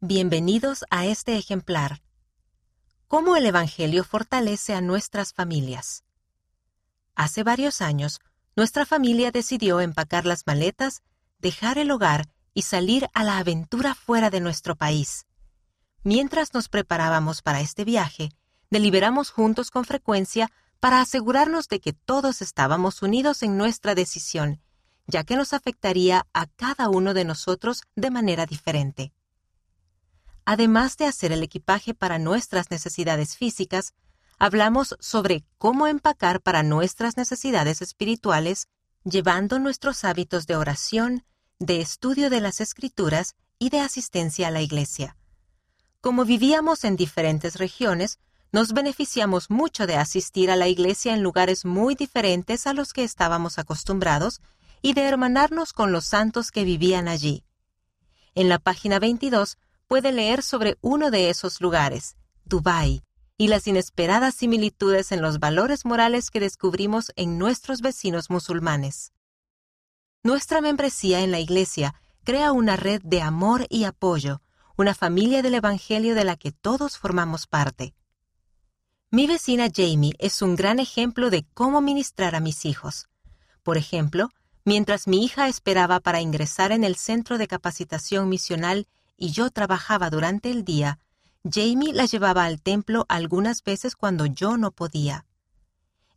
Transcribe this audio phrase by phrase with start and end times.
[0.00, 2.02] Bienvenidos a este ejemplar.
[3.08, 6.04] ¿Cómo el Evangelio fortalece a nuestras familias?
[7.16, 8.20] Hace varios años,
[8.54, 11.02] nuestra familia decidió empacar las maletas,
[11.40, 15.26] dejar el hogar y salir a la aventura fuera de nuestro país.
[16.04, 18.28] Mientras nos preparábamos para este viaje,
[18.70, 24.60] deliberamos juntos con frecuencia para asegurarnos de que todos estábamos unidos en nuestra decisión,
[25.08, 29.12] ya que nos afectaría a cada uno de nosotros de manera diferente.
[30.50, 33.92] Además de hacer el equipaje para nuestras necesidades físicas,
[34.38, 38.66] hablamos sobre cómo empacar para nuestras necesidades espirituales,
[39.04, 41.22] llevando nuestros hábitos de oración,
[41.58, 45.18] de estudio de las escrituras y de asistencia a la iglesia.
[46.00, 48.18] Como vivíamos en diferentes regiones,
[48.50, 53.04] nos beneficiamos mucho de asistir a la iglesia en lugares muy diferentes a los que
[53.04, 54.40] estábamos acostumbrados
[54.80, 57.44] y de hermanarnos con los santos que vivían allí.
[58.34, 59.58] En la página 22
[59.88, 63.02] puede leer sobre uno de esos lugares, Dubái,
[63.36, 69.12] y las inesperadas similitudes en los valores morales que descubrimos en nuestros vecinos musulmanes.
[70.22, 74.42] Nuestra membresía en la Iglesia crea una red de amor y apoyo,
[74.76, 77.94] una familia del Evangelio de la que todos formamos parte.
[79.10, 83.08] Mi vecina Jamie es un gran ejemplo de cómo ministrar a mis hijos.
[83.62, 84.28] Por ejemplo,
[84.64, 88.86] mientras mi hija esperaba para ingresar en el Centro de Capacitación Misional
[89.18, 90.98] y yo trabajaba durante el día,
[91.44, 95.26] Jamie la llevaba al templo algunas veces cuando yo no podía.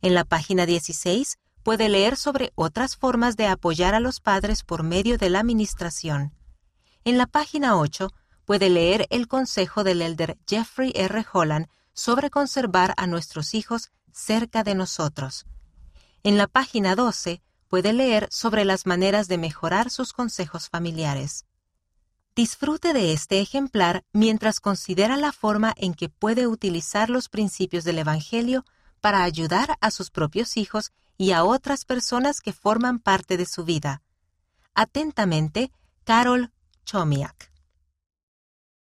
[0.00, 4.82] En la página 16 puede leer sobre otras formas de apoyar a los padres por
[4.82, 6.32] medio de la administración.
[7.04, 8.10] En la página 8
[8.44, 11.24] puede leer el consejo del elder Jeffrey R.
[11.32, 15.46] Holland sobre conservar a nuestros hijos cerca de nosotros.
[16.22, 21.46] En la página 12 puede leer sobre las maneras de mejorar sus consejos familiares.
[22.34, 27.98] Disfrute de este ejemplar mientras considera la forma en que puede utilizar los principios del
[27.98, 28.64] Evangelio
[29.02, 33.64] para ayudar a sus propios hijos y a otras personas que forman parte de su
[33.64, 34.00] vida.
[34.72, 35.72] Atentamente,
[36.04, 36.52] Carol
[36.86, 37.51] Chomiak.